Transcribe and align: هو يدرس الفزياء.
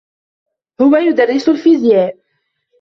هو 0.81 0.95
يدرس 0.97 1.49
الفزياء. 1.49 2.17